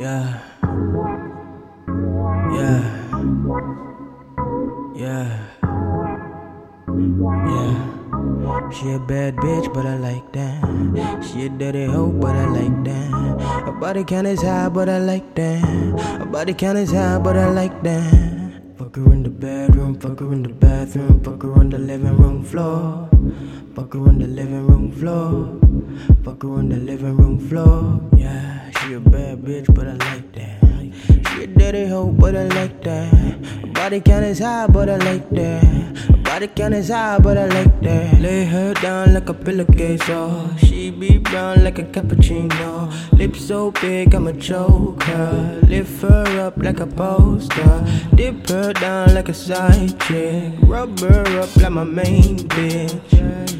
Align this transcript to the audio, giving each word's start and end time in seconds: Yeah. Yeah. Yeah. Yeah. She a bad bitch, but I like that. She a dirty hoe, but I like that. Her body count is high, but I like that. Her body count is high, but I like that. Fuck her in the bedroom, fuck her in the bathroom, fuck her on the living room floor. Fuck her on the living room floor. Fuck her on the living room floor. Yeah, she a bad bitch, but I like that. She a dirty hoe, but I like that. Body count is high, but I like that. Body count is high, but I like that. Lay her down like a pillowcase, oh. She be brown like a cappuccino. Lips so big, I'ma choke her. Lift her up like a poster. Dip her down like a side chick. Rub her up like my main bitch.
Yeah. 0.00 0.40
Yeah. 2.56 2.80
Yeah. 4.96 5.28
Yeah. 7.44 7.74
She 8.72 8.92
a 8.92 8.98
bad 8.98 9.36
bitch, 9.36 9.68
but 9.74 9.84
I 9.84 9.98
like 9.98 10.32
that. 10.32 10.64
She 11.20 11.44
a 11.44 11.48
dirty 11.50 11.84
hoe, 11.84 12.08
but 12.08 12.34
I 12.34 12.46
like 12.48 12.82
that. 12.84 13.12
Her 13.66 13.72
body 13.72 14.04
count 14.04 14.26
is 14.26 14.40
high, 14.40 14.70
but 14.70 14.88
I 14.88 15.00
like 15.00 15.34
that. 15.34 15.60
Her 16.18 16.24
body 16.24 16.54
count 16.54 16.78
is 16.78 16.92
high, 16.92 17.18
but 17.18 17.36
I 17.36 17.50
like 17.50 17.82
that. 17.82 18.78
Fuck 18.78 18.96
her 18.96 19.12
in 19.12 19.22
the 19.22 19.28
bedroom, 19.28 20.00
fuck 20.00 20.20
her 20.20 20.32
in 20.32 20.44
the 20.44 20.48
bathroom, 20.48 21.22
fuck 21.22 21.42
her 21.42 21.52
on 21.52 21.68
the 21.68 21.78
living 21.78 22.16
room 22.16 22.42
floor. 22.42 23.06
Fuck 23.76 23.92
her 23.92 24.00
on 24.00 24.18
the 24.18 24.26
living 24.26 24.66
room 24.66 24.90
floor. 24.92 25.69
Fuck 26.24 26.42
her 26.42 26.50
on 26.50 26.68
the 26.68 26.76
living 26.76 27.16
room 27.16 27.38
floor. 27.48 28.00
Yeah, 28.16 28.70
she 28.78 28.94
a 28.94 29.00
bad 29.00 29.38
bitch, 29.42 29.72
but 29.74 29.86
I 29.86 29.94
like 30.10 30.32
that. 30.32 30.60
She 31.28 31.44
a 31.44 31.46
dirty 31.46 31.86
hoe, 31.86 32.10
but 32.12 32.36
I 32.36 32.48
like 32.48 32.82
that. 32.84 33.72
Body 33.74 34.00
count 34.00 34.24
is 34.24 34.38
high, 34.38 34.66
but 34.66 34.88
I 34.88 34.96
like 34.96 35.28
that. 35.30 36.22
Body 36.24 36.48
count 36.48 36.74
is 36.74 36.88
high, 36.88 37.18
but 37.18 37.36
I 37.38 37.46
like 37.46 37.80
that. 37.80 38.20
Lay 38.20 38.44
her 38.44 38.74
down 38.74 39.14
like 39.14 39.28
a 39.28 39.34
pillowcase, 39.34 40.02
oh. 40.08 40.54
She 40.58 40.90
be 40.90 41.18
brown 41.18 41.64
like 41.64 41.78
a 41.78 41.84
cappuccino. 41.84 42.92
Lips 43.18 43.46
so 43.46 43.70
big, 43.72 44.14
I'ma 44.14 44.32
choke 44.32 45.02
her. 45.04 45.60
Lift 45.66 46.02
her 46.02 46.46
up 46.46 46.56
like 46.58 46.80
a 46.80 46.86
poster. 46.86 47.84
Dip 48.14 48.48
her 48.48 48.72
down 48.74 49.14
like 49.14 49.28
a 49.28 49.34
side 49.34 49.98
chick. 50.00 50.52
Rub 50.62 50.98
her 51.00 51.40
up 51.40 51.56
like 51.56 51.72
my 51.72 51.84
main 51.84 52.38
bitch. 52.38 53.59